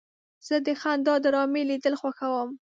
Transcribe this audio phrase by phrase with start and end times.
[0.47, 2.49] زه د خندا ډرامې لیدل خوښوم.